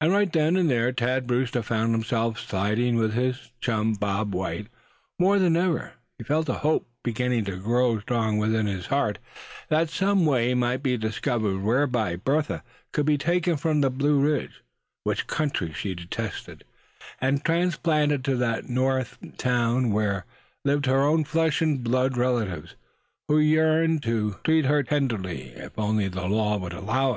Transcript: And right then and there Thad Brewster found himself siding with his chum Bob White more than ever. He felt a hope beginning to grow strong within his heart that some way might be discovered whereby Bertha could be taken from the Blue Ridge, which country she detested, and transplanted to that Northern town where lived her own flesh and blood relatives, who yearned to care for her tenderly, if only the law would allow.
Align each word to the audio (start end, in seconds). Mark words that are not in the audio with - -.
And 0.00 0.10
right 0.12 0.32
then 0.32 0.56
and 0.56 0.68
there 0.68 0.90
Thad 0.92 1.28
Brewster 1.28 1.62
found 1.62 1.92
himself 1.92 2.40
siding 2.40 2.96
with 2.96 3.12
his 3.14 3.52
chum 3.60 3.92
Bob 3.92 4.34
White 4.34 4.66
more 5.16 5.38
than 5.38 5.56
ever. 5.56 5.92
He 6.18 6.24
felt 6.24 6.48
a 6.48 6.54
hope 6.54 6.88
beginning 7.04 7.44
to 7.44 7.56
grow 7.56 8.00
strong 8.00 8.38
within 8.38 8.66
his 8.66 8.86
heart 8.86 9.20
that 9.68 9.88
some 9.88 10.26
way 10.26 10.54
might 10.54 10.82
be 10.82 10.96
discovered 10.96 11.62
whereby 11.62 12.16
Bertha 12.16 12.64
could 12.90 13.06
be 13.06 13.16
taken 13.16 13.56
from 13.56 13.80
the 13.80 13.90
Blue 13.90 14.18
Ridge, 14.18 14.64
which 15.04 15.28
country 15.28 15.72
she 15.72 15.94
detested, 15.94 16.64
and 17.20 17.44
transplanted 17.44 18.24
to 18.24 18.34
that 18.38 18.68
Northern 18.68 19.34
town 19.38 19.92
where 19.92 20.24
lived 20.64 20.86
her 20.86 21.04
own 21.04 21.22
flesh 21.22 21.62
and 21.62 21.84
blood 21.84 22.16
relatives, 22.16 22.74
who 23.28 23.38
yearned 23.38 24.02
to 24.02 24.32
care 24.42 24.62
for 24.62 24.68
her 24.68 24.82
tenderly, 24.82 25.50
if 25.52 25.78
only 25.78 26.08
the 26.08 26.26
law 26.26 26.56
would 26.58 26.72
allow. 26.72 27.08